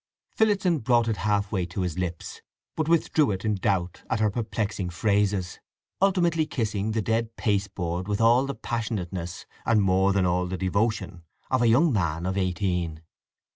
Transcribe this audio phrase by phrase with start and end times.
[0.31, 2.41] Phillotson brought it half way to his lips,
[2.75, 5.59] but withdrew it in doubt at her perplexing phrases:
[6.01, 11.21] ultimately kissing the dead pasteboard with all the passionateness, and more than all the devotion,
[11.51, 13.03] of a young man of eighteen.